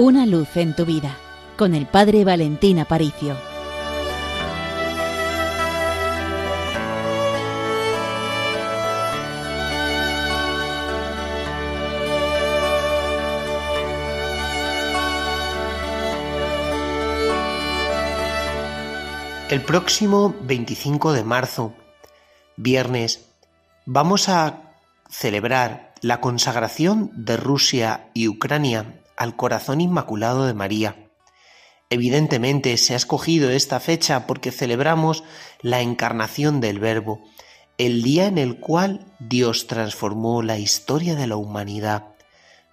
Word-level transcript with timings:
Una 0.00 0.26
luz 0.26 0.56
en 0.56 0.76
tu 0.76 0.84
vida 0.84 1.16
con 1.56 1.74
el 1.74 1.84
Padre 1.86 2.24
Valentín 2.24 2.78
Aparicio. 2.78 3.36
El 19.50 19.62
próximo 19.62 20.32
25 20.42 21.12
de 21.12 21.24
marzo, 21.24 21.74
viernes, 22.56 23.32
vamos 23.84 24.28
a 24.28 24.62
celebrar 25.10 25.92
la 26.02 26.20
consagración 26.20 27.10
de 27.16 27.36
Rusia 27.36 28.10
y 28.14 28.28
Ucrania 28.28 28.94
al 29.18 29.36
corazón 29.36 29.80
inmaculado 29.80 30.46
de 30.46 30.54
María. 30.54 31.10
Evidentemente 31.90 32.76
se 32.76 32.94
ha 32.94 32.96
escogido 32.96 33.50
esta 33.50 33.80
fecha 33.80 34.26
porque 34.26 34.52
celebramos 34.52 35.24
la 35.60 35.80
encarnación 35.80 36.60
del 36.60 36.78
Verbo, 36.78 37.22
el 37.76 38.02
día 38.02 38.26
en 38.26 38.38
el 38.38 38.58
cual 38.60 39.06
Dios 39.18 39.66
transformó 39.66 40.42
la 40.42 40.58
historia 40.58 41.14
de 41.14 41.26
la 41.26 41.36
humanidad, 41.36 42.04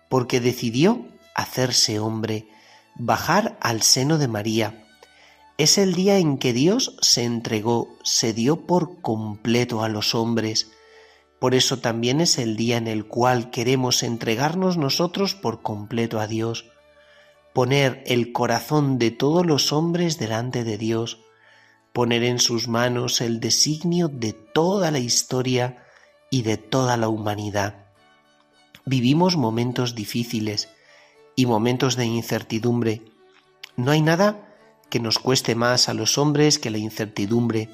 porque 0.09 0.39
decidió 0.39 1.05
hacerse 1.33 1.99
hombre, 1.99 2.47
bajar 2.95 3.57
al 3.59 3.81
seno 3.81 4.17
de 4.17 4.27
María, 4.27 4.85
es 5.57 5.77
el 5.77 5.93
día 5.93 6.17
en 6.17 6.37
que 6.37 6.51
Dios 6.51 6.97
se 7.01 7.23
entregó, 7.23 7.87
se 8.03 8.33
dio 8.33 8.65
por 8.65 8.99
completo 9.01 9.83
a 9.83 9.89
los 9.89 10.13
hombres. 10.13 10.69
Por 11.45 11.53
eso 11.53 11.77
también 11.77 12.21
es 12.21 12.39
el 12.39 12.55
día 12.55 12.77
en 12.77 12.87
el 12.87 13.05
cual 13.05 13.51
queremos 13.51 14.01
entregarnos 14.01 14.77
nosotros 14.77 15.35
por 15.35 15.61
completo 15.61 16.19
a 16.19 16.25
Dios, 16.25 16.65
poner 17.53 18.01
el 18.07 18.31
corazón 18.31 18.97
de 18.97 19.11
todos 19.11 19.45
los 19.45 19.71
hombres 19.71 20.17
delante 20.17 20.63
de 20.63 20.79
Dios, 20.79 21.19
poner 21.93 22.23
en 22.23 22.39
sus 22.39 22.67
manos 22.67 23.21
el 23.21 23.39
designio 23.39 24.07
de 24.07 24.33
toda 24.33 24.89
la 24.89 24.97
historia 24.97 25.85
y 26.31 26.41
de 26.41 26.57
toda 26.57 26.97
la 26.97 27.09
humanidad. 27.09 27.75
Vivimos 28.83 29.37
momentos 29.37 29.93
difíciles 29.93 30.69
y 31.35 31.45
momentos 31.45 31.95
de 31.95 32.05
incertidumbre. 32.05 33.03
No 33.75 33.91
hay 33.91 34.01
nada 34.01 34.57
que 34.89 34.99
nos 34.99 35.19
cueste 35.19 35.53
más 35.53 35.89
a 35.89 35.93
los 35.93 36.17
hombres 36.17 36.57
que 36.57 36.71
la 36.71 36.79
incertidumbre, 36.79 37.69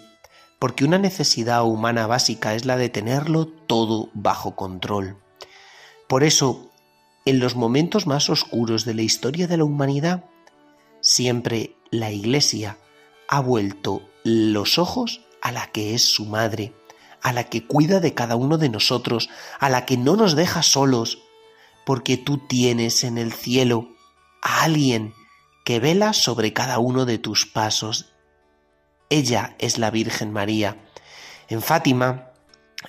porque 0.61 0.85
una 0.85 0.99
necesidad 0.99 1.63
humana 1.63 2.05
básica 2.05 2.53
es 2.53 2.65
la 2.65 2.77
de 2.77 2.87
tenerlo 2.87 3.47
todo 3.47 4.11
bajo 4.13 4.55
control. 4.55 5.17
Por 6.07 6.23
eso, 6.23 6.69
en 7.25 7.39
los 7.39 7.55
momentos 7.55 8.05
más 8.05 8.29
oscuros 8.29 8.85
de 8.85 8.93
la 8.93 9.01
historia 9.01 9.47
de 9.47 9.57
la 9.57 9.63
humanidad, 9.63 10.23
siempre 11.01 11.75
la 11.89 12.11
Iglesia 12.11 12.77
ha 13.27 13.39
vuelto 13.39 14.03
los 14.23 14.77
ojos 14.77 15.21
a 15.41 15.51
la 15.51 15.65
que 15.65 15.95
es 15.95 16.05
su 16.05 16.27
madre, 16.27 16.75
a 17.23 17.33
la 17.33 17.45
que 17.45 17.65
cuida 17.65 17.99
de 17.99 18.13
cada 18.13 18.35
uno 18.35 18.59
de 18.59 18.69
nosotros, 18.69 19.31
a 19.59 19.67
la 19.67 19.87
que 19.87 19.97
no 19.97 20.15
nos 20.15 20.35
deja 20.35 20.61
solos, 20.61 21.23
porque 21.87 22.17
tú 22.17 22.37
tienes 22.37 23.03
en 23.03 23.17
el 23.17 23.33
cielo 23.33 23.95
a 24.43 24.61
alguien 24.61 25.15
que 25.65 25.79
vela 25.79 26.13
sobre 26.13 26.53
cada 26.53 26.77
uno 26.77 27.07
de 27.07 27.17
tus 27.17 27.47
pasos. 27.47 28.10
Ella 29.11 29.55
es 29.59 29.77
la 29.77 29.91
Virgen 29.91 30.31
María. 30.31 30.77
En 31.49 31.61
Fátima, 31.61 32.29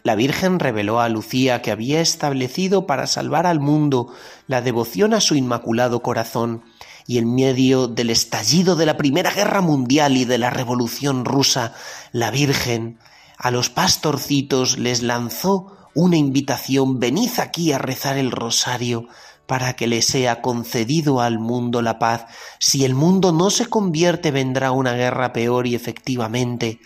la 0.04 0.14
Virgen 0.14 0.60
reveló 0.60 1.00
a 1.00 1.08
Lucía 1.08 1.62
que 1.62 1.72
había 1.72 2.00
establecido 2.00 2.86
para 2.86 3.08
salvar 3.08 3.44
al 3.44 3.58
mundo 3.58 4.14
la 4.46 4.62
devoción 4.62 5.14
a 5.14 5.20
su 5.20 5.34
Inmaculado 5.34 6.00
Corazón, 6.00 6.62
y 7.08 7.18
en 7.18 7.34
medio 7.34 7.88
del 7.88 8.10
estallido 8.10 8.76
de 8.76 8.86
la 8.86 8.96
Primera 8.96 9.32
Guerra 9.32 9.60
Mundial 9.62 10.16
y 10.16 10.24
de 10.24 10.38
la 10.38 10.50
Revolución 10.50 11.24
rusa, 11.24 11.74
la 12.12 12.30
Virgen 12.30 12.98
a 13.36 13.50
los 13.50 13.68
pastorcitos 13.68 14.78
les 14.78 15.02
lanzó 15.02 15.76
una 15.94 16.16
invitación, 16.16 17.00
venid 17.00 17.30
aquí 17.38 17.72
a 17.72 17.78
rezar 17.78 18.16
el 18.16 18.30
rosario, 18.30 19.08
para 19.46 19.74
que 19.74 19.86
le 19.86 20.02
sea 20.02 20.40
concedido 20.40 21.20
al 21.20 21.38
mundo 21.38 21.82
la 21.82 21.98
paz. 21.98 22.26
Si 22.58 22.84
el 22.84 22.94
mundo 22.94 23.32
no 23.32 23.50
se 23.50 23.66
convierte 23.66 24.30
vendrá 24.30 24.72
una 24.72 24.92
guerra 24.92 25.32
peor 25.32 25.66
y 25.66 25.74
efectivamente 25.74 26.80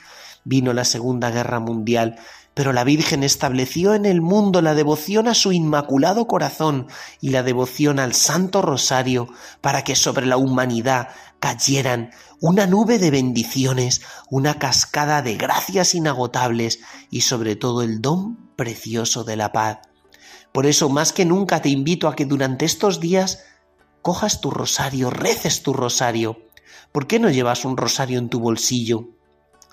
vino 0.44 0.72
la 0.72 0.84
Segunda 0.84 1.31
Guerra 1.31 1.61
Mundial, 1.61 2.17
pero 2.55 2.72
la 2.72 2.84
Virgen 2.84 3.22
estableció 3.22 3.94
en 3.94 4.06
el 4.06 4.22
mundo 4.22 4.62
la 4.62 4.75
devoción 4.75 5.28
a 5.28 5.34
su 5.34 5.53
Inmaculado 5.53 6.27
Corazón 6.27 6.87
y 7.21 7.28
la 7.28 7.43
devoción 7.43 7.99
al 7.99 8.15
Santo 8.15 8.62
Rosario 8.62 9.28
para 9.61 9.84
que 9.84 9.94
sobre 9.94 10.25
la 10.25 10.38
humanidad 10.38 11.09
cayeran 11.38 12.12
una 12.41 12.67
nube 12.67 12.99
de 12.99 13.11
bendiciones, 13.11 14.00
una 14.31 14.59
cascada 14.59 15.21
de 15.21 15.37
gracias 15.37 15.94
inagotables 15.94 16.81
y 17.11 17.21
sobre 17.21 17.56
todo 17.56 17.83
el 17.83 18.00
don 18.00 18.37
precioso 18.56 19.23
de 19.25 19.37
la 19.37 19.53
paz. 19.53 19.81
Por 20.53 20.66
eso 20.66 20.88
más 20.88 21.12
que 21.12 21.25
nunca 21.25 21.60
te 21.60 21.69
invito 21.69 22.09
a 22.09 22.16
que 22.16 22.25
durante 22.25 22.64
estos 22.64 23.00
días 23.00 23.44
cojas 24.03 24.41
tu 24.41 24.50
rosario, 24.50 25.10
reces 25.10 25.62
tu 25.62 25.72
rosario. 25.72 26.47
¿Por 26.92 27.06
qué 27.06 27.19
no 27.19 27.28
llevas 27.28 27.64
un 27.64 27.76
rosario 27.76 28.19
en 28.19 28.28
tu 28.28 28.41
bolsillo? 28.41 29.09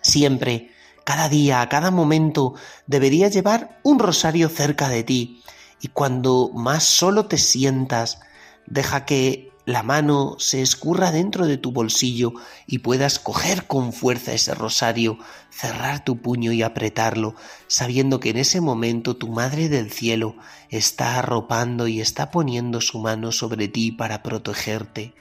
Siempre, 0.01 0.71
cada 1.05 1.29
día, 1.29 1.61
a 1.61 1.69
cada 1.69 1.91
momento, 1.91 2.55
deberías 2.85 3.33
llevar 3.33 3.79
un 3.83 3.99
rosario 3.99 4.49
cerca 4.49 4.89
de 4.89 5.03
ti. 5.03 5.41
Y 5.79 5.89
cuando 5.89 6.51
más 6.53 6.83
solo 6.83 7.27
te 7.27 7.37
sientas, 7.37 8.19
deja 8.65 9.05
que 9.05 9.52
la 9.65 9.81
mano 9.81 10.35
se 10.39 10.61
escurra 10.61 11.11
dentro 11.11 11.47
de 11.47 11.57
tu 11.57 11.71
bolsillo 11.71 12.33
y 12.67 12.79
puedas 12.79 13.17
coger 13.17 13.65
con 13.65 13.93
fuerza 13.93 14.33
ese 14.33 14.53
rosario, 14.53 15.17
cerrar 15.49 16.03
tu 16.03 16.21
puño 16.21 16.51
y 16.51 16.63
apretarlo, 16.63 17.35
sabiendo 17.67 18.19
que 18.19 18.31
en 18.31 18.37
ese 18.37 18.59
momento 18.59 19.15
tu 19.15 19.29
Madre 19.29 19.69
del 19.69 19.89
Cielo 19.91 20.35
está 20.69 21.17
arropando 21.17 21.87
y 21.87 22.01
está 22.01 22.29
poniendo 22.29 22.81
su 22.81 22.99
mano 22.99 23.31
sobre 23.31 23.69
ti 23.69 23.91
para 23.91 24.21
protegerte. 24.21 25.13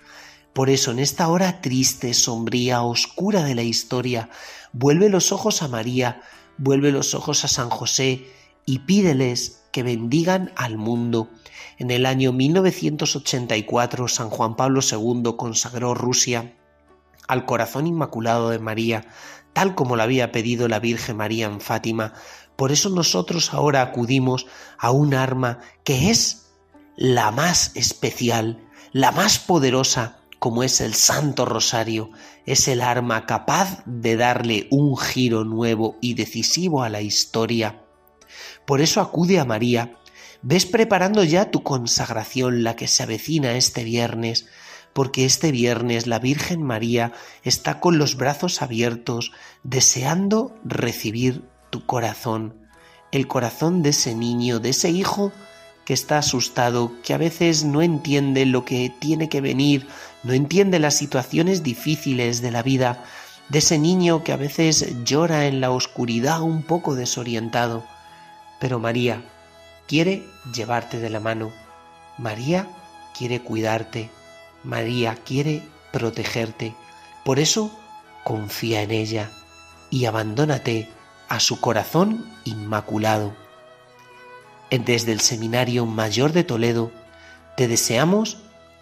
Por 0.52 0.70
eso 0.70 0.90
en 0.90 0.98
esta 0.98 1.28
hora 1.28 1.60
triste, 1.60 2.12
sombría, 2.12 2.82
oscura 2.82 3.44
de 3.44 3.54
la 3.54 3.62
historia, 3.62 4.28
vuelve 4.72 5.08
los 5.08 5.30
ojos 5.30 5.62
a 5.62 5.68
María, 5.68 6.20
vuelve 6.58 6.90
los 6.90 7.14
ojos 7.14 7.44
a 7.44 7.48
San 7.48 7.70
José 7.70 8.26
y 8.66 8.80
pídeles 8.80 9.61
que 9.72 9.82
bendigan 9.82 10.52
al 10.54 10.76
mundo 10.76 11.30
en 11.78 11.90
el 11.90 12.06
año 12.06 12.32
1984 12.32 14.06
San 14.06 14.30
Juan 14.30 14.54
Pablo 14.54 14.80
II 14.88 15.34
consagró 15.36 15.94
Rusia 15.94 16.54
al 17.26 17.46
corazón 17.46 17.86
inmaculado 17.86 18.50
de 18.50 18.58
María, 18.58 19.06
tal 19.52 19.74
como 19.74 19.96
lo 19.96 20.02
había 20.02 20.32
pedido 20.32 20.68
la 20.68 20.78
Virgen 20.78 21.16
María 21.16 21.46
en 21.46 21.60
Fátima. 21.60 22.12
Por 22.56 22.72
eso 22.72 22.90
nosotros 22.90 23.54
ahora 23.54 23.82
acudimos 23.82 24.46
a 24.78 24.90
un 24.90 25.14
arma 25.14 25.58
que 25.82 26.10
es 26.10 26.50
la 26.96 27.30
más 27.30 27.72
especial, 27.74 28.60
la 28.92 29.10
más 29.10 29.38
poderosa, 29.38 30.18
como 30.38 30.62
es 30.62 30.80
el 30.80 30.94
Santo 30.94 31.46
Rosario, 31.46 32.10
es 32.46 32.68
el 32.68 32.82
arma 32.82 33.26
capaz 33.26 33.82
de 33.86 34.16
darle 34.16 34.68
un 34.70 34.96
giro 34.96 35.44
nuevo 35.44 35.96
y 36.00 36.14
decisivo 36.14 36.82
a 36.82 36.88
la 36.88 37.00
historia. 37.00 37.82
Por 38.64 38.80
eso 38.80 39.00
acude 39.00 39.38
a 39.38 39.44
María, 39.44 39.98
Ves 40.44 40.66
preparando 40.66 41.22
ya 41.22 41.52
tu 41.52 41.62
consagración, 41.62 42.64
la 42.64 42.74
que 42.74 42.88
se 42.88 43.04
avecina 43.04 43.52
este 43.52 43.84
viernes, 43.84 44.46
porque 44.92 45.24
este 45.24 45.52
viernes 45.52 46.08
la 46.08 46.18
Virgen 46.18 46.64
María 46.64 47.12
está 47.44 47.78
con 47.78 47.96
los 47.96 48.16
brazos 48.16 48.60
abiertos, 48.60 49.30
deseando 49.62 50.52
recibir 50.64 51.44
tu 51.70 51.86
corazón, 51.86 52.56
el 53.12 53.28
corazón 53.28 53.84
de 53.84 53.90
ese 53.90 54.16
niño, 54.16 54.58
de 54.58 54.70
ese 54.70 54.90
hijo 54.90 55.32
que 55.84 55.94
está 55.94 56.18
asustado, 56.18 56.92
que 57.04 57.14
a 57.14 57.18
veces 57.18 57.62
no 57.62 57.80
entiende 57.80 58.44
lo 58.44 58.64
que 58.64 58.92
tiene 58.98 59.28
que 59.28 59.40
venir, 59.40 59.86
no 60.24 60.32
entiende 60.32 60.80
las 60.80 60.96
situaciones 60.96 61.62
difíciles 61.62 62.42
de 62.42 62.50
la 62.50 62.64
vida, 62.64 63.04
de 63.48 63.60
ese 63.60 63.78
niño 63.78 64.24
que 64.24 64.32
a 64.32 64.36
veces 64.36 65.04
llora 65.04 65.46
en 65.46 65.60
la 65.60 65.70
oscuridad 65.70 66.42
un 66.42 66.64
poco 66.64 66.96
desorientado. 66.96 67.84
Pero 68.62 68.78
María, 68.78 69.24
quiere 69.88 70.22
llevarte 70.54 71.00
de 71.00 71.10
la 71.10 71.18
mano. 71.18 71.50
María 72.16 72.68
quiere 73.12 73.40
cuidarte. 73.40 74.08
María 74.62 75.16
quiere 75.16 75.64
protegerte. 75.92 76.72
Por 77.24 77.40
eso 77.40 77.76
confía 78.22 78.82
en 78.82 78.92
ella 78.92 79.32
y 79.90 80.04
abandónate 80.04 80.88
a 81.28 81.40
su 81.40 81.60
corazón 81.60 82.24
inmaculado. 82.44 83.34
Desde 84.70 85.10
el 85.10 85.20
Seminario 85.20 85.84
Mayor 85.84 86.32
de 86.32 86.44
Toledo 86.44 86.92
te 87.56 87.66
deseamos 87.66 88.38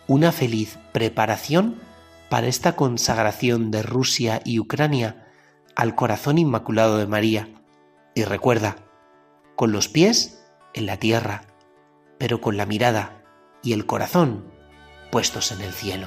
una 0.09 0.31
feliz 0.31 0.79
preparación 0.93 1.81
para 2.29 2.49
esta 2.49 2.77
consagración 2.77 3.71
de 3.71 3.83
Rusia 3.83 4.43
y 4.45 4.59
Ucrania 4.59 5.27
al 5.75 5.95
corazón 5.95 6.37
inmaculado 6.37 6.99
de 6.99 7.07
María. 7.07 7.49
Y 8.15 8.25
recuerda, 8.25 8.77
con 9.61 9.73
los 9.73 9.89
pies 9.89 10.43
en 10.73 10.87
la 10.87 10.97
tierra, 10.97 11.43
pero 12.17 12.41
con 12.41 12.57
la 12.57 12.65
mirada 12.65 13.23
y 13.63 13.75
el 13.75 13.85
corazón 13.85 14.51
puestos 15.13 15.53
en 15.53 15.61
el 15.61 15.75
cielo. 15.75 16.07